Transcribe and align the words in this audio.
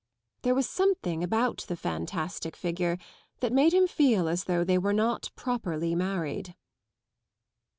There 0.41 0.55
was 0.55 0.67
something 0.67 1.23
about 1.23 1.59
the 1.67 1.75
fantastic 1.75 2.55
figure 2.55 2.97
that 3.41 3.53
made 3.53 3.71
him 3.71 3.85
feel 3.85 4.27
as 4.27 4.45
though 4.45 4.63
they 4.63 4.79
were 4.79 4.93
not 4.93 5.29
properly 5.35 5.93
married. 5.93 6.55